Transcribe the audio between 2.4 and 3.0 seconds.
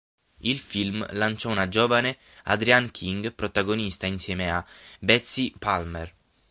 Adrienne